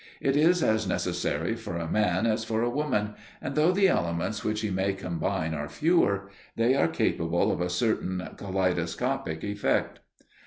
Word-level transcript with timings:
It 0.19 0.35
is 0.35 0.63
as 0.63 0.87
necessary 0.87 1.53
for 1.55 1.77
a 1.77 1.87
man 1.87 2.25
as 2.25 2.43
for 2.43 2.63
a 2.63 2.71
woman, 2.71 3.13
and, 3.39 3.53
though 3.53 3.71
the 3.71 3.87
elements 3.87 4.43
which 4.43 4.61
he 4.61 4.71
may 4.71 4.93
combine 4.93 5.53
are 5.53 5.69
fewer, 5.69 6.31
they 6.55 6.73
are 6.73 6.87
capable 6.87 7.51
of 7.51 7.61
a 7.61 7.69
certain 7.69 8.27
kaleidoscopic 8.35 9.43
effect. 9.43 9.99